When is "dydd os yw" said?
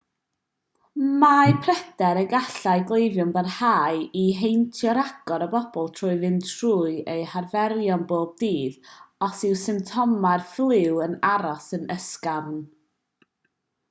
8.45-9.61